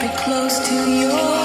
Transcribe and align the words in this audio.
keep 0.00 0.10
it 0.10 0.16
close 0.16 0.58
to 0.68 0.90
your 0.90 1.37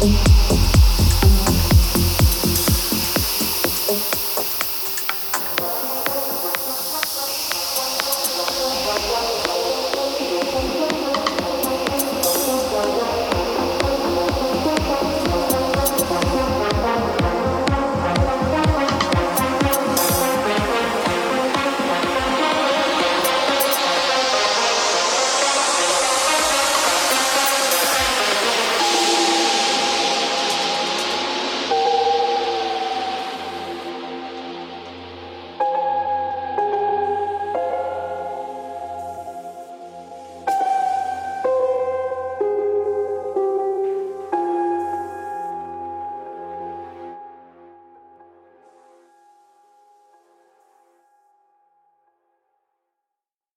Oh. 0.00 0.37